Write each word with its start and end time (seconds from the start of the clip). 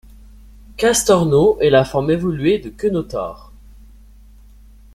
Castorno 0.77 1.59
est 1.59 1.69
la 1.69 1.85
forme 1.85 2.09
évoluée 2.09 2.57
de 2.57 2.69
Keunotor. 2.71 3.51